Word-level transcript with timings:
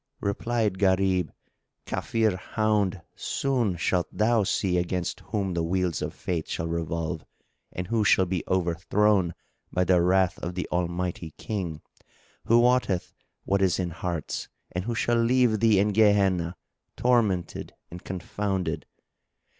Replied 0.21 0.79
Gharib, 0.79 1.29
"Kafir 1.85 2.35
hound! 2.35 3.03
soon 3.15 3.75
shalt 3.75 4.07
thou 4.11 4.41
see 4.41 4.79
against 4.79 5.19
whom 5.27 5.53
the 5.53 5.61
wheels 5.61 6.01
of 6.01 6.15
fate 6.15 6.47
shall 6.47 6.65
revolve 6.67 7.23
and 7.71 7.85
who 7.85 8.03
shall 8.03 8.25
be 8.25 8.43
overthrown 8.47 9.35
by 9.71 9.83
the 9.83 10.01
wrath 10.01 10.39
of 10.39 10.55
the 10.55 10.67
Almighty 10.71 11.35
King, 11.37 11.83
Who 12.45 12.57
wotteth 12.61 13.13
what 13.43 13.61
is 13.61 13.77
in 13.77 13.91
hearts 13.91 14.49
and 14.71 14.85
Who 14.85 14.95
shall 14.95 15.17
leave 15.19 15.59
thee 15.59 15.77
in 15.77 15.89
Gehenna 15.89 16.57
tormented 16.97 17.75
and 17.91 18.03
confounded! 18.03 18.87